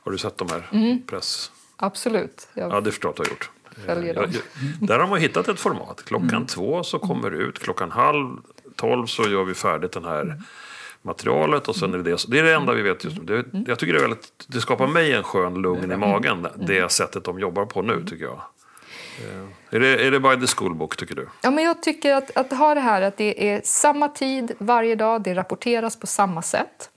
[0.03, 1.03] Har du sett de här Mm.
[1.07, 1.51] press...
[1.77, 2.49] Absolut.
[2.55, 3.51] Jag, Ja, det förstår jag att du har gjort.
[3.87, 4.33] Följer dem.
[4.81, 6.03] Där har man hittat ett format.
[6.05, 6.47] Klockan Mm.
[6.47, 7.59] två så kommer det ut.
[7.59, 8.37] Klockan halv
[8.77, 10.39] tolv så gör vi färdigt den här Mm.
[11.03, 11.69] materialet.
[11.69, 13.25] Och sen är det, det, det är det enda vi vet just nu.
[13.25, 13.65] Det, Mm.
[13.69, 16.47] jag tycker det, är väldigt, det skapar mig en skön lugn i magen.
[16.57, 17.97] Det sättet de jobbar på Mm.
[17.99, 18.41] nu tycker jag.
[19.19, 21.29] Eh, Är det, är det by the school book tycker du?
[21.43, 24.95] Ja, men jag tycker att, att ha det här att det är samma tid varje
[24.95, 26.91] dag, det rapporteras på samma sätt.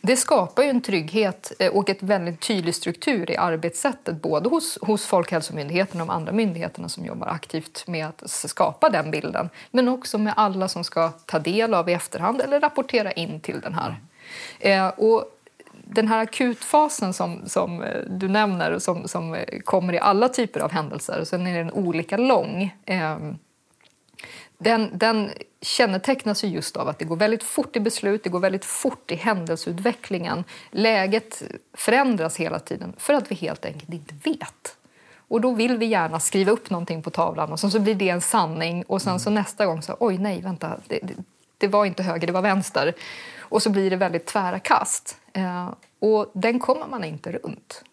[0.00, 4.78] Det skapar ju en trygghet eh, och ett väldigt tydlig struktur i arbetssättet både hos,
[4.82, 9.88] hos Folkhälsomyndigheten och de andra myndigheterna som jobbar aktivt med att skapa den bilden men
[9.88, 13.74] också med alla som ska ta del av i efterhand eller rapportera in till den
[13.74, 13.96] här.
[14.60, 15.32] Eh, och
[15.84, 20.28] den här akutfasen som, som eh, du nämner och som, som eh, kommer i alla
[20.28, 22.74] typer av händelser, och sen är den olika lång.
[22.84, 23.16] Eh,
[24.58, 28.40] den, den kännetecknas ju just av att det går väldigt fort i beslut, det går
[28.40, 30.44] väldigt fort i händelseutvecklingen.
[30.70, 31.42] Läget
[31.74, 34.76] förändras hela tiden för att vi helt enkelt inte vet.
[35.28, 38.08] Och då vill vi gärna skriva upp någonting på tavlan och sen så blir det
[38.08, 41.14] en sanning och sen så nästa gång så oj nej vänta det, det,
[41.58, 42.94] det var inte höger det var vänster.
[43.38, 45.16] Och så blir det väldigt tvära kast.
[45.32, 47.84] Eh, och den kommer man inte runt.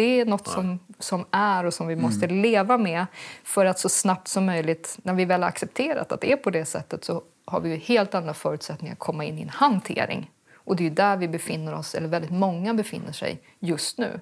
[0.00, 3.06] Det är något som, som är och som vi måste leva med
[3.44, 6.50] för att så snabbt som möjligt, när vi väl har accepterat att det är på
[6.50, 10.30] det sättet så har vi helt andra förutsättningar att komma in i en hantering.
[10.54, 14.20] Och det är där vi befinner oss, eller väldigt många befinner sig just nu.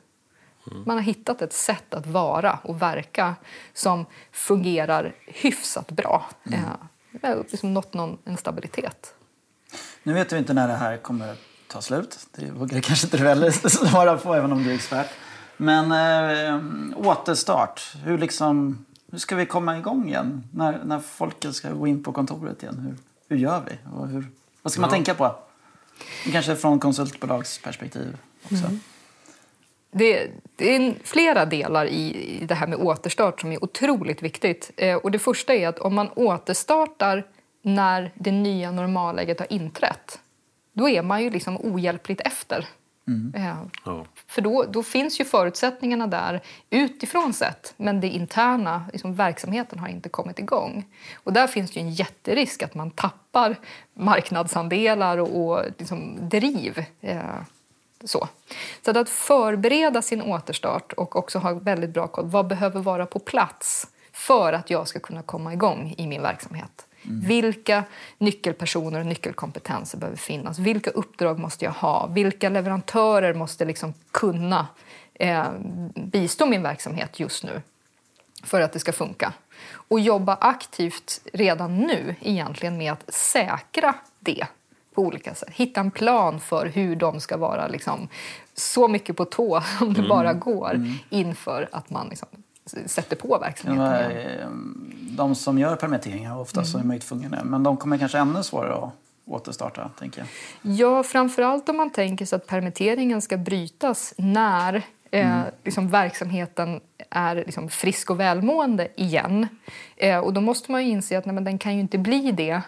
[0.86, 3.34] Man har hittat ett sätt att vara och verka
[3.72, 6.30] som fungerar hyfsat bra.
[7.10, 9.14] Vi har liksom nått någon, en stabilitet.
[10.02, 11.36] Nu vet vi inte när det här kommer
[11.68, 12.18] ta slut.
[12.34, 15.10] Det vågar kanske inte du heller svara på, även om du är expert.
[15.60, 16.60] Men eh,
[16.96, 17.94] återstart.
[18.04, 20.42] Hur, liksom, hur ska vi komma igång igen?
[20.52, 22.78] När, när folket ska gå in på kontoret igen.
[22.78, 22.94] Hur,
[23.28, 23.98] hur gör vi?
[23.98, 24.26] Och hur,
[24.62, 24.94] vad ska man Ja.
[24.94, 25.34] tänka på?
[26.32, 28.70] Kanske från konsultbolagsperspektiv också.
[29.90, 34.70] Det, det är flera delar i, i det här med återstart som är otroligt viktigt.
[34.76, 37.26] Eh, och det första är att om man återstartar
[37.62, 40.18] när det nya normalläget har inträtt
[40.72, 42.66] då är man ju liksom ohjälpligt efter.
[43.34, 44.04] Eh, Ja.
[44.26, 46.40] för då, då finns ju förutsättningarna där
[46.70, 50.84] utifrån sett men det interna, liksom verksamheten har inte kommit igång.
[51.24, 53.56] Och där finns det ju en jätterisk att man tappar
[53.94, 56.84] marknadsandelar och, och liksom driv.
[57.00, 57.20] Eh,
[58.04, 58.28] så.
[58.84, 62.26] så att, att förbereda sin återstart och också ha väldigt bra koll.
[62.26, 66.87] Vad behöver vara på plats för att jag ska kunna komma igång i min verksamhet?
[67.10, 67.84] Vilka
[68.18, 70.58] nyckelpersoner och nyckelkompetenser behöver finnas?
[70.58, 72.06] Vilka uppdrag måste jag ha?
[72.06, 74.66] Vilka leverantörer måste liksom kunna
[75.14, 75.46] eh,
[75.94, 77.62] bistå min verksamhet just nu
[78.44, 79.32] för att det ska funka?
[79.70, 84.46] Och jobba aktivt redan nu egentligen med att säkra det
[84.94, 85.50] på olika sätt.
[85.52, 88.08] Hitta en plan för hur de ska vara liksom,
[88.54, 92.28] så mycket på tå som det bara går inför att man liksom,
[92.86, 94.40] sätter på Ja, verksamheten igen.
[94.40, 94.48] eh,
[95.16, 97.38] De som gör permitteringar, ofta så är man ju tvungen nu.
[97.44, 98.92] Men de kommer kanske ännu svårare att
[99.26, 100.28] återstarta, tänker jag.
[100.74, 107.34] Ja, framförallt om man tänker sig att permitteringen ska brytas när eh, liksom verksamheten är
[107.36, 109.48] liksom frisk och välmående igen.
[109.96, 112.32] Eh, och då måste man ju inse att nej, men den kan ju inte bli
[112.32, 112.60] det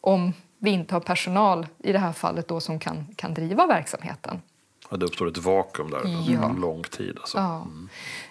[0.00, 4.42] om vi inte har personal i det här fallet då som kan, kan driva verksamheten.
[4.90, 6.44] Ja, det uppstår ett vakuum där Ja.
[6.44, 7.16] under lång tid.
[7.20, 7.38] Alltså.
[7.38, 7.66] Ja.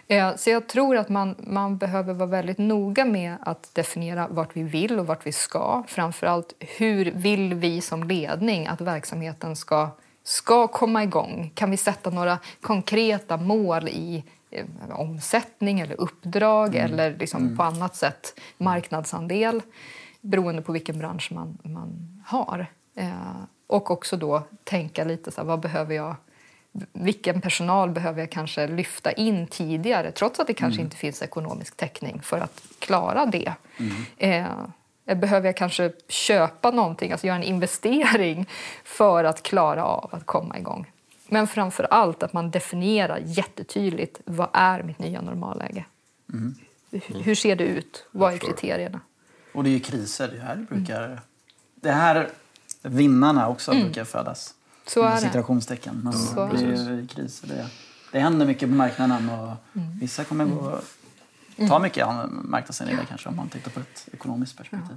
[0.07, 4.55] Eh, Så jag tror att man, man behöver vara väldigt noga med att definiera vart
[4.57, 5.83] vi vill och vart vi ska.
[5.87, 9.89] Framförallt hur vill vi som ledning att verksamheten ska,
[10.23, 11.51] ska komma igång?
[11.55, 17.95] Kan vi sätta några konkreta mål i eh, omsättning eller uppdrag eller liksom på annat
[17.95, 19.61] sätt marknadsandel
[20.21, 22.67] beroende på vilken bransch man, man har.
[22.95, 23.09] Eh,
[23.67, 26.15] och också då tänka lite så här, vad behöver jag
[26.93, 31.77] vilken personal behöver jag kanske lyfta in tidigare trots att det kanske inte finns ekonomisk
[31.77, 33.53] täckning för att klara det.
[34.17, 34.47] Eh,
[35.15, 38.49] behöver jag kanske köpa någonting, alltså göra en investering
[38.83, 40.91] för att klara av att komma igång?
[41.27, 45.85] Men framför allt att man definierar jättetydligt vad är mitt nya normalläge?
[46.91, 48.05] Hur- Hur ser det ut?
[48.11, 48.99] Vad är kriterierna?
[49.53, 50.27] Och det är ju kriser.
[50.27, 51.19] Det här brukar...
[51.75, 52.29] Det här
[52.81, 54.53] vinnarna också brukar födas.
[54.87, 55.21] Så är det.
[55.21, 56.01] Citationstecken.
[56.03, 57.47] Men Så det är är ju kriser.
[57.47, 57.67] Det,
[58.11, 59.49] det händer mycket på marknaden och
[60.01, 60.79] vissa kommer gå,
[61.69, 64.95] ta mycket an- marknadsandelar kanske om man tittar på ett ekonomiskt perspektiv.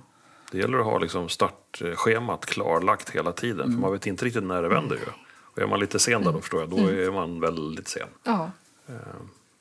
[0.52, 3.60] Det gäller att ha liksom startschemat klarlagt hela tiden.
[3.60, 3.72] Mm.
[3.72, 4.96] För man vet inte riktigt när det vänder.
[4.96, 5.02] Ju.
[5.42, 6.98] Och är man lite sen där, då förstår jag, då Mm.
[6.98, 8.08] är man väldigt sen.
[8.24, 8.50] Ja.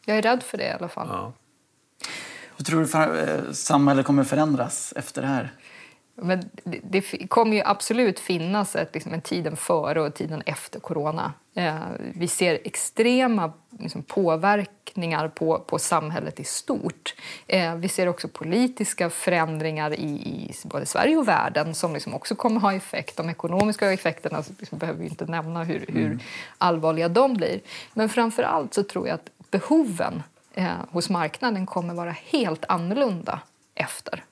[0.06, 1.08] Jag är rädd för det i alla fall.
[1.12, 1.34] Ja.
[2.58, 5.54] Hur tror du för, eh, samhället kommer förändras efter det här?
[6.21, 10.80] Men det, det kommer ju absolut finnas ett, liksom, en tiden före och tiden efter
[10.80, 11.34] corona.
[11.56, 17.15] Eh, vi ser extrema liksom, påverkningar på, på samhället i stort.
[17.47, 22.36] Eh, vi ser också politiska förändringar i, i både Sverige och världen som liksom också
[22.36, 23.17] kommer ha effekt.
[23.17, 26.19] De ekonomiska effekterna liksom, behöver vi inte nämna hur, hur
[26.58, 27.60] allvarliga de blir.
[27.93, 33.39] Men framför allt så tror jag att behoven eh, hos marknaden kommer vara helt annorlunda
[33.75, 34.23] efter.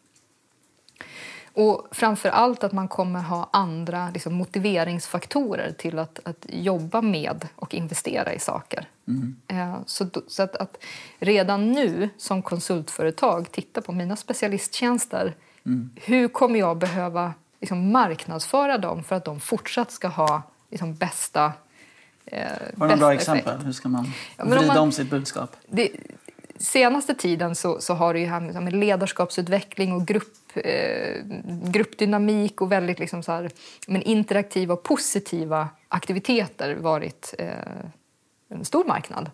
[1.57, 7.47] Och framför allt att man kommer ha andra liksom, motiveringsfaktorer till att, att jobba med
[7.55, 8.87] och investera i saker.
[9.47, 10.77] Eh, så så att, att
[11.19, 15.33] redan nu som konsultföretag titta på mina specialisttjänster.
[15.95, 21.53] Hur kommer jag behöva liksom, marknadsföra dem för att de fortsatt ska ha liksom, bästa
[22.25, 22.41] eh,
[22.77, 23.21] Har du några bästa bra effekt?
[23.29, 23.65] exempel?
[23.65, 24.05] Hur ska man
[24.37, 25.55] Ja, men om vrida man- om sitt budskap?
[25.67, 25.89] det,
[26.59, 31.21] senaste tiden så, så har det ju här med, med ledarskapsutveckling och grupp, eh,
[31.63, 33.49] gruppdynamik och väldigt liksom så här,
[33.87, 37.49] men interaktiva och positiva aktiviteter varit eh,
[38.49, 39.31] en stor marknad.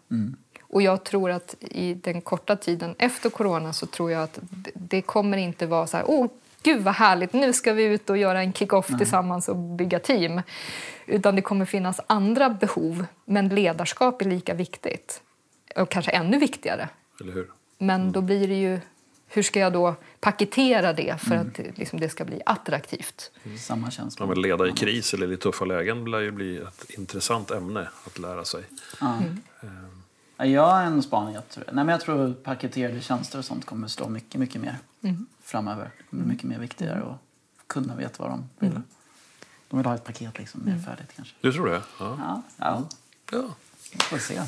[0.62, 4.40] Och jag tror att i den korta tiden efter corona så tror jag att
[4.74, 6.28] det, kommer inte vara så här, åh
[6.64, 10.42] gud vad härligt, nu ska vi ut och göra en kick-off tillsammans och bygga team.
[11.06, 15.22] Utan det kommer finnas andra behov, men ledarskap är lika viktigt.
[15.76, 16.90] Och kanske ännu viktigare.
[17.20, 17.52] Eller hur?
[17.78, 18.80] Men då blir det ju,
[19.28, 23.32] hur ska jag då paketera det för att liksom, det ska bli attraktivt?
[23.60, 24.26] Samma känsla.
[24.26, 28.20] Ja, leda i kris eller i tuffa lägen lär ju bli ett intressant ämne att
[28.20, 28.64] lära sig.
[29.02, 29.20] Ja.
[30.38, 31.34] Ja, Jag har en spaning.
[31.34, 34.78] Jag tror, nej, men jag tror paketerade tjänster och sånt kommer slå mycket, mycket mer
[35.44, 35.92] framöver.
[35.98, 37.16] Det kommer mycket mer viktigare och
[37.68, 38.82] kunderna vet vad de vill.
[39.70, 41.36] De vill ha ett paket liksom, mer färdigt kanske.
[41.42, 41.82] Du tror det?
[42.00, 42.18] Ja.
[42.20, 42.84] Ja, ja
[43.32, 43.56] ja.
[43.94, 44.42] vi får se.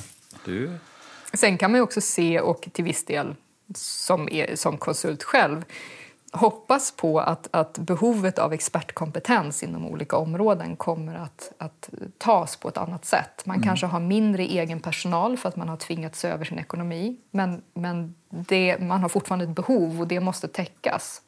[0.46, 0.78] Du,
[1.34, 3.36] Sen kan man också se, och till viss del
[3.76, 5.66] som, är, som konsult själv
[6.34, 12.70] hoppas på att, att behovet av expertkompetens inom olika områden kommer att, att tas på
[12.70, 13.46] ett annat sätt.
[13.46, 17.62] Man kanske har mindre egen personal för att man har tvingats över sin ekonomi men,
[17.74, 21.22] men det, man har fortfarande ett behov och det måste täckas.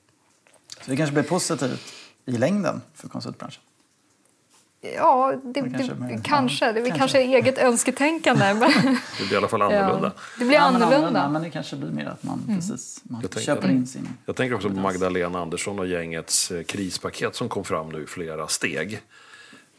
[0.82, 1.94] Så det kanske blir positivt
[2.26, 3.64] i längden för konsultbranschen.
[4.96, 6.72] Ja, det, Det kanske det, kanske.
[6.72, 6.98] Det är kanske.
[7.00, 8.54] kanske eget önsketänkande.
[8.54, 8.60] Men,
[9.20, 10.12] det blir i alla fall annorlunda.
[10.16, 11.30] Ja, det blir Ja, men annorlunda.
[11.30, 14.08] Men det kanske blir mer att man, precis, man Jag tänker- köper in sin...
[14.26, 18.08] Jag tänker också på Magdalena Andersson och gängets eh, krispaket som kom fram nu i
[18.08, 19.00] flera steg.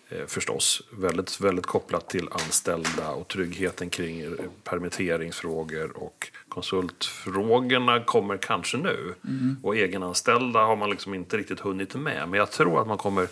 [0.09, 4.25] Eh, förstås väldigt, väldigt kopplat till anställda och tryggheten kring
[4.65, 9.15] permitteringsfrågor och konsultfrågorna kommer kanske nu.
[9.63, 12.29] Och egenanställda har man liksom inte riktigt hunnit med.
[12.29, 13.29] Men jag tror att man kommer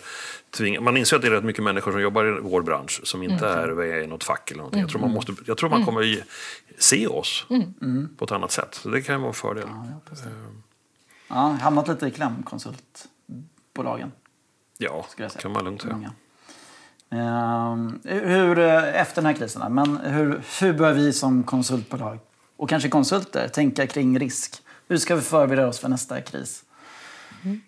[0.49, 0.81] tvinga...
[0.81, 3.47] Man inser att det är rätt mycket människor som jobbar i vår bransch som inte
[3.47, 4.81] är med i något fack eller någonting.
[4.81, 6.23] Jag tror man, måste, jag tror man kommer ge-
[6.77, 7.45] se oss
[8.17, 8.75] på ett annat sätt.
[8.75, 9.67] Så det kan ju vara en fördel.
[9.67, 10.31] Ja, det.
[11.27, 14.11] Ja, hamnat lite i kläm, konsultbolagen.
[14.77, 15.29] Ja, säga.
[15.29, 16.11] kan man lugnt säga.
[17.11, 22.19] Ehm, hur, eh, efter den här krisen, då, men hur, hur bör vi som konsultbolag
[22.57, 24.55] och kanske konsulter tänka kring risk?
[24.87, 26.63] Hur ska vi förbereda oss för nästa kris?
[27.43, 27.61] Mm.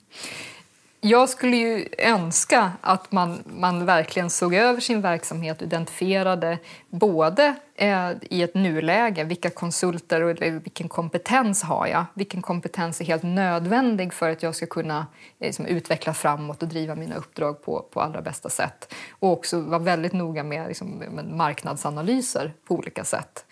[1.10, 6.58] Jag skulle ju önska att man, man verkligen såg över sin verksamhet och identifierade
[6.90, 12.06] både eh, i ett nuläge vilka konsulter och vilken kompetens har jag?
[12.14, 15.06] Vilken kompetens är helt nödvändig för att jag ska kunna eh,
[15.40, 18.94] liksom, utveckla framåt och driva mina uppdrag på, på allra bästa sätt?
[19.12, 23.46] Och också vara väldigt noga med, liksom, med marknadsanalyser på olika sätt.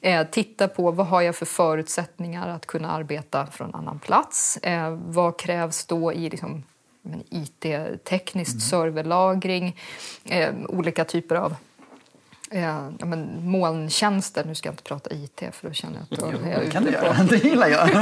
[0.00, 4.56] Eh, titta på vad har jag för förutsättningar att kunna arbeta från annan plats.
[4.56, 6.62] Eh, vad krävs då i liksom,
[7.30, 8.60] IT-tekniskt mm.
[8.60, 9.76] serverlagring,
[10.24, 11.54] eh, olika typer av
[12.50, 14.44] eh, ja, men molntjänster.
[14.44, 16.70] Nu ska jag inte prata IT, för då känner jag att då är jag ute
[16.70, 17.12] kan du göra.
[17.30, 17.90] Det gillar jag.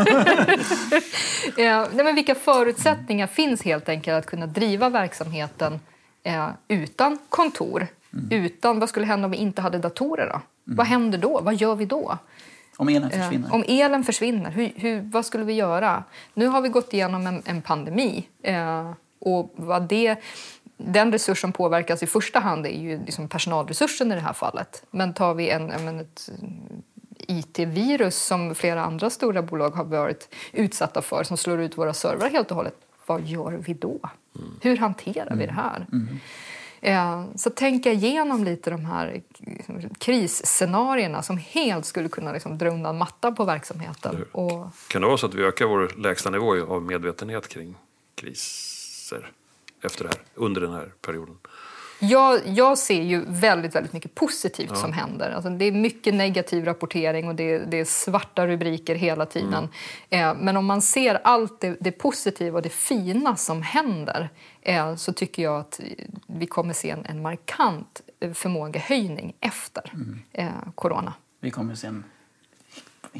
[1.58, 5.80] eh, nej, men vilka förutsättningar finns helt enkelt att kunna driva verksamheten
[6.22, 7.86] eh, utan kontor?
[8.12, 8.44] Mm.
[8.44, 10.26] Utan, vad skulle hända om vi inte hade datorer?
[10.26, 10.32] Då?
[10.32, 10.76] Mm.
[10.76, 11.40] Vad händer då?
[11.40, 12.18] Vad gör vi då?
[12.78, 13.54] Om elen försvinner?
[13.54, 16.04] Om elen försvinner, hur, hur, vad skulle vi göra?
[16.34, 18.28] Nu har vi gått igenom en, en pandemi.
[18.42, 20.16] Eh, och vad det,
[20.76, 24.82] den resurs som påverkas i första hand är ju liksom personalresursen i det här fallet.
[24.90, 26.30] Men tar vi en, en ett
[27.18, 32.30] IT-virus som flera andra stora bolag har varit utsatta för som slår ut våra servrar
[32.30, 32.74] helt och hållet,
[33.06, 34.00] vad gör vi då?
[34.36, 34.50] Mm.
[34.62, 35.86] Hur hanterar vi det här?
[35.92, 36.20] Mm.
[36.80, 42.68] Eh, så tänka igenom lite de här liksom, krisscenarierna som helt skulle kunna liksom, dra
[42.68, 44.24] undan mattan på verksamheten.
[44.32, 44.66] Och...
[44.88, 47.74] Kan det vara så att vi ökar vår lägsta nivå av medvetenhet kring
[48.14, 49.30] kriser
[49.82, 51.38] efter det här, under den här perioden?
[51.98, 54.76] Jag, jag ser ju väldigt, väldigt mycket positivt ja.
[54.76, 55.30] som händer.
[55.30, 59.68] Alltså det är mycket negativ rapportering och det, det är svarta rubriker hela tiden.
[60.10, 60.28] Mm.
[60.28, 64.28] Eh, men om man ser allt det, det, positiva och det fina som händer
[64.62, 65.80] eh, så tycker jag att
[66.26, 68.00] vi kommer se en, en markant
[68.34, 70.20] förmågehöjning efter mm.
[70.32, 71.14] eh, corona.
[71.40, 72.04] Vi kommer se en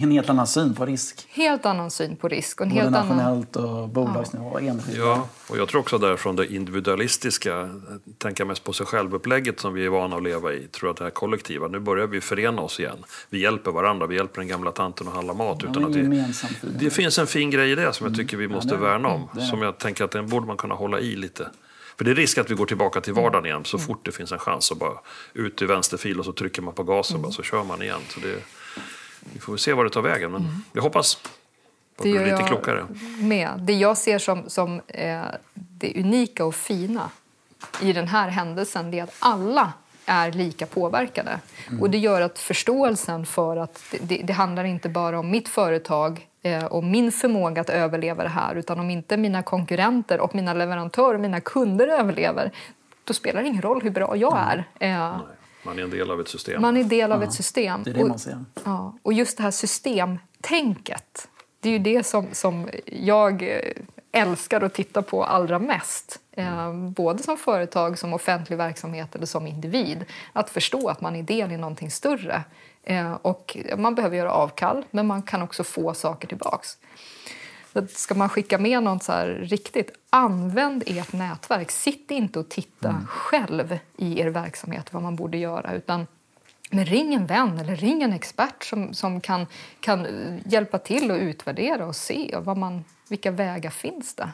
[0.04, 1.26] en helt annan syn på risk.
[1.30, 2.60] Helt annan syn på risk.
[2.60, 4.98] Och en Både helt nationellt och bolagsnivå och enskilt.
[4.98, 7.70] Ja, och jag tror också där från det individualistiska,
[8.18, 11.04] tänka mest på sig själv-upplägget som vi är vana att leva i, tror att det
[11.04, 13.04] här kollektiva, nu börjar vi förena oss igen.
[13.30, 15.58] Vi hjälper varandra, vi hjälper den gamla tanten att handla mat.
[15.62, 16.34] Ja, utan att det,
[16.78, 19.08] det finns en fin grej i det som jag tycker vi måste ja, det, värna
[19.08, 19.28] om.
[19.34, 19.40] Det.
[19.40, 21.48] Som jag tänker att den borde man kunna hålla i lite.
[21.98, 24.32] För det är risk att vi går tillbaka till vardagen igen så fort det finns
[24.32, 24.72] en chans.
[24.72, 24.98] att bara
[25.32, 27.26] ut i vänsterfil och så trycker man på gasen mm.
[27.26, 28.00] och så kör man igen.
[28.08, 28.42] Så det,
[29.32, 30.62] vi får se var det tar vägen, men mm.
[30.72, 31.14] jag hoppas
[31.96, 32.86] att det blir lite klokare.
[33.20, 33.50] Med.
[33.58, 35.22] Det jag ser som, som eh,
[35.54, 37.10] det unika och fina
[37.82, 39.72] i den här händelsen är att alla
[40.06, 41.40] är lika påverkade.
[41.68, 41.82] Mm.
[41.82, 45.48] Och Det gör att förståelsen för att det, det, det handlar inte bara om mitt
[45.48, 50.34] företag eh, och min förmåga att överleva det här utan om inte mina konkurrenter och
[50.34, 52.52] mina leverantörer och mina kunder överlever
[53.04, 54.64] då spelar det ingen roll hur bra jag är.
[54.80, 55.20] Eh,
[55.62, 56.62] man är en del av ett system.
[56.62, 57.82] Man är del av ja, ett system.
[57.82, 58.44] Det är det man ser.
[58.54, 61.28] Och, ja, och just det här systemtänket,
[61.60, 63.72] det är ju det som, som jag eh,
[64.12, 66.20] älskar att titta på allra mest.
[66.32, 70.04] Eh, både som företag, som offentlig verksamhet eller som individ.
[70.32, 72.44] Att förstå att man är del i någonting större.
[72.82, 76.78] Eh, och man behöver göra avkall, men man kan också få saker tillbaks.
[77.80, 81.70] Så ska man skicka med något så riktigt, använd ert nätverk.
[81.70, 83.06] Sitt inte och titta mm.
[83.06, 85.74] själv i er verksamhet vad man borde göra.
[85.74, 86.06] utan
[86.70, 89.46] men ring en vän eller ring en expert som, som kan,
[89.80, 90.06] kan
[90.44, 94.32] hjälpa till att utvärdera och se vad man, vilka vägar finns det.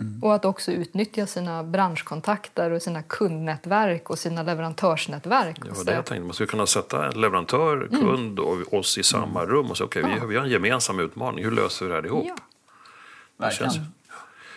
[0.00, 0.22] Mm.
[0.22, 5.58] Och att också utnyttja sina branschkontakter och sina kundnätverk och sina leverantörsnätverk.
[5.64, 6.24] Ja, det jag tänkte.
[6.24, 8.00] Man skulle kunna sätta en leverantör, mm.
[8.00, 9.54] kund och oss i samma mm.
[9.54, 10.22] rum och säga okej, okay, ja.
[10.22, 11.44] vi, vi har en gemensam utmaning.
[11.44, 12.24] Hur löser vi det här ihop?
[12.28, 12.36] Ja.
[13.36, 13.72] Verkligen.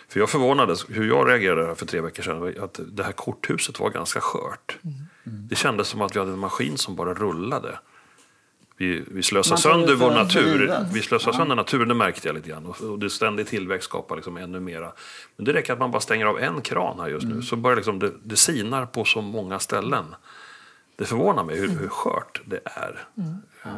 [0.08, 2.64] För jag förvånades hur jag reagerade för tre veckor sedan.
[2.64, 4.78] Att det här korthuset var ganska skört.
[4.84, 4.96] Mm.
[5.26, 5.48] Mm.
[5.48, 7.78] Det kändes som att vi hade en maskin som bara rullade.
[8.76, 10.86] Vi, vi slösar sönder vår natur.
[10.92, 11.38] Vi slösar ja.
[11.38, 12.66] sönder naturen, det märkte jag lite grann.
[12.66, 14.92] Och, och det ständig tillväxt skapar liksom ännu mera.
[15.36, 17.32] Men det räcker att man bara stänger av en kran här just nu.
[17.32, 17.42] Mm.
[17.42, 20.14] Så börjar liksom det, det sinar på så många ställen.
[20.96, 23.06] Det förvånar mig hur, hur skört det är.
[23.16, 23.36] Mm.
[23.64, 23.70] Ja,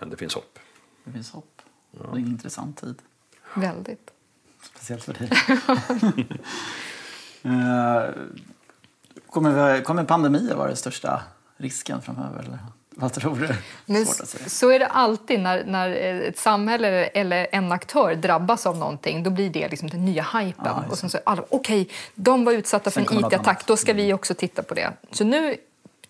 [0.00, 0.58] Men det finns hopp.
[1.04, 1.51] Det finns hopp.
[1.92, 2.06] Ja.
[2.12, 2.98] Det är en intressant tid.
[3.54, 4.10] Väldigt.
[4.62, 5.30] Speciellt för dig.
[7.44, 8.10] uh,
[9.30, 11.22] kommer, kommer pandemier vara den största
[11.56, 12.42] risken framöver?
[12.42, 12.58] Eller?
[12.96, 13.54] Vad tror du?
[13.86, 14.06] Men
[14.46, 15.90] så är det alltid när, när
[16.28, 19.22] ett samhälle eller en aktör drabbas av någonting.
[19.22, 20.64] Då blir det liksom den nya hypen.
[20.64, 23.92] Ja, och sen så alla, okej, okay, de var utsatta för en IT-attack, då ska
[23.92, 24.14] vi mm.
[24.14, 24.92] också titta på det.
[25.10, 25.56] Så nu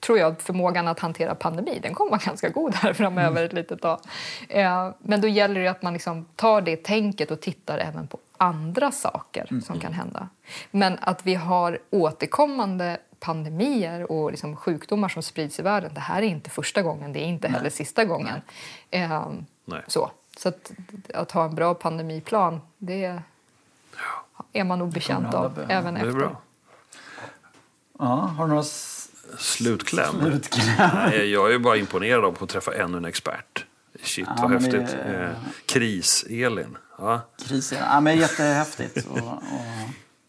[0.07, 3.45] tror jag att förmågan att hantera pandemi den kommer vara ganska god här framöver mm.
[3.45, 4.01] ett litet tag.
[4.49, 8.19] Eh, men då gäller det att man liksom tar det tänket och tittar även på
[8.37, 9.63] andra saker mm.
[9.63, 10.29] som kan hända.
[10.71, 16.23] Men att vi har återkommande pandemier och liksom sjukdomar som sprids i världen, det här
[16.23, 17.57] är inte första gången, det är inte Nej.
[17.57, 18.41] heller sista gången.
[18.91, 19.27] Eh,
[19.87, 20.73] så så att,
[21.15, 23.21] att, ha en bra pandemiplan, det
[24.53, 26.37] är man nog alla av även efter.
[27.99, 28.63] Ja, har du några
[29.39, 30.21] Slutkläm.
[30.21, 30.91] slutkläm?
[30.95, 33.65] Nej, jag är bara imponerad av att få träffa ännu en expert.
[34.03, 34.99] Shit, Ja, vad men det- häftigt.
[35.07, 35.31] Eh,
[35.67, 36.77] Kris-Elin.
[36.99, 37.79] Ja, Krisen.
[37.91, 39.43] Ja, men jättehäftigt och, och,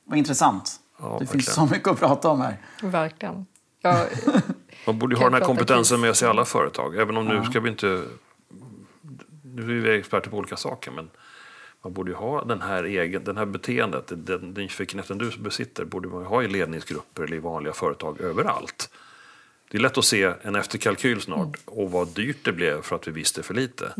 [0.09, 0.71] och intressant.
[0.99, 1.67] Ja, det finns verkligen.
[1.69, 2.57] så mycket att prata om här.
[2.81, 3.45] Verkligen.
[3.81, 4.07] Jag,
[4.87, 6.01] man borde ha den här kompetensen kris.
[6.01, 6.95] med sig i alla företag.
[6.97, 8.03] Även om nu ska vi inte...
[9.43, 11.09] Nu är vi experter på olika saker, men
[11.83, 16.07] man borde ju ha den här, egen, den här beteendet, den nyfikenheten du besitter, borde
[16.07, 18.89] man ju ha i ledningsgrupper eller i vanliga företag överallt.
[19.71, 23.07] Det är lätt att se en efterkalkyl snart och vad dyrt det blev för att
[23.07, 23.93] vi visste för lite.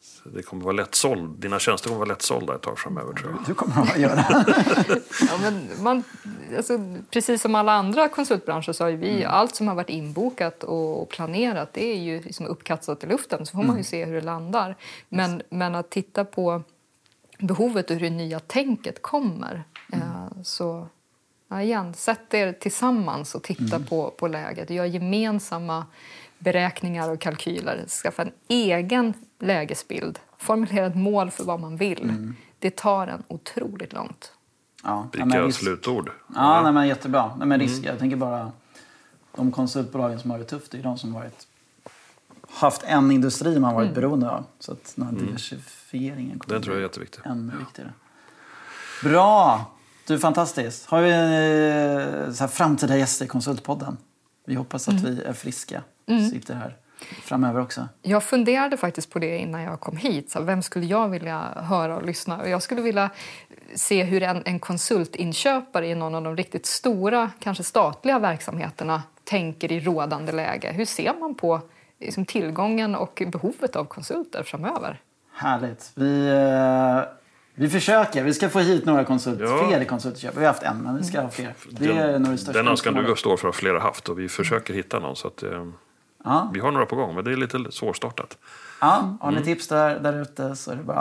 [0.00, 1.38] Så det kommer vara lättsåld.
[1.38, 3.46] Dina tjänster kommer vara lättsålda ett tag framöver tror jag.
[3.46, 4.24] Du kommer att göra.
[5.20, 6.02] ja, men man,
[6.56, 6.78] alltså,
[7.10, 11.72] precis som alla andra konsultbranscher så har vi allt som har varit inbokat och planerat
[11.72, 14.76] det är ju liksom uppkastat i luften så får man ju se hur det landar.
[15.08, 16.62] Men, men att titta på
[17.38, 20.88] behovet och hur det nya tänket kommer eh, så
[21.48, 24.70] ja, igen, sätt er tillsammans och titta på, på läget.
[24.70, 25.86] Gör gemensamma
[26.38, 27.84] beräkningar och kalkyler.
[27.88, 30.18] Skaffa en egen lägesbild.
[30.38, 32.32] Formulera ett mål för vad man vill.
[32.58, 34.32] Det tar en otroligt långt.
[34.84, 36.10] Ja, nej, Vilka risk- slutord.
[36.34, 37.36] Ja, nej, men jättebra.
[37.38, 38.52] Nej, men risk, Jag tänker bara
[39.34, 41.46] de konsultbolagen som har det tufft, är de som har varit,
[42.48, 44.44] haft en industri man varit beroende av.
[44.58, 45.64] Så att den här diversifieringen
[45.98, 47.20] kommer Den tror jag är jätteviktig.
[47.24, 47.92] ännu viktigare.
[49.02, 49.64] Bra!
[50.06, 50.86] Du, fantastiskt.
[50.86, 53.96] Har vi eh, så här framtida gäster i Konsultpodden?
[54.46, 55.82] Vi hoppas att vi är friska.
[56.32, 56.76] Sitter här
[57.22, 57.88] framöver också.
[58.02, 60.30] Jag funderade faktiskt på det innan jag kom hit.
[60.30, 62.40] Så vem skulle jag vilja höra och lyssna?
[62.40, 63.10] Och jag skulle vilja
[63.74, 69.72] se hur en, en konsultinköpare i någon av de riktigt stora, kanske statliga verksamheterna tänker
[69.72, 70.72] i rådande läge.
[70.72, 71.60] Hur ser man på
[72.00, 75.00] liksom, tillgången och behovet av konsulter framöver?
[75.38, 75.92] Härligt.
[75.94, 77.12] Vi, eh,
[77.54, 78.24] vi försöker.
[78.24, 79.66] Vi ska få hit några konsult, Ja.
[79.68, 80.38] fler konsultköpare.
[80.40, 81.54] Vi har haft en, men vi ska ha fler.
[81.70, 83.14] Det är nog det största Den önskan utmaningen.
[83.14, 85.16] du står för har flera haft och vi försöker hitta någon.
[85.16, 85.66] Så att, eh,
[86.24, 86.50] Ja.
[86.54, 88.38] vi har några på gång, men det är lite svårstartat.
[88.80, 89.40] Ja, har Mm.
[89.40, 90.98] ni tips där, där ute så är det bara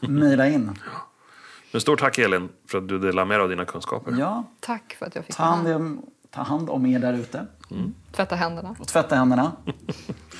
[0.00, 0.78] att mejla in.
[1.72, 4.14] Men stort tack Elin för att du delar med dig av dina kunskaper.
[4.18, 7.46] Ja, Tack för att jag fick ta hand om, ta hand om er där ute.
[8.12, 8.76] Tvätta händerna.
[8.80, 9.52] Och tvätta händerna.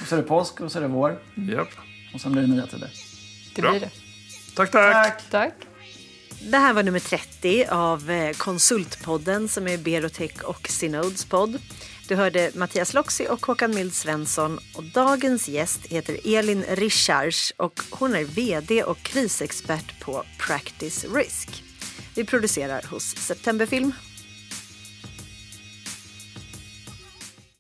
[0.00, 1.18] Och så är det påsk och så är det vår.
[1.34, 1.68] Japp.
[2.14, 2.90] Och sen blir det nya tider.
[3.58, 3.70] Det Bra.
[3.70, 3.90] blir det.
[4.54, 5.04] Tack, tack!
[5.04, 5.30] Tack!
[5.30, 5.54] Tack.
[6.40, 11.58] Det här var nummer 30 av eh, Konsultpodden som är Berotech och Synodes podd.
[12.08, 17.80] Du hörde Mattias Loxi och Håkan Mild Svensson och dagens gäst heter Elin Richards och
[17.90, 21.62] hon är VD och krisexpert på Practice Risk.
[22.14, 23.92] Vi producerar hos Septemberfilm.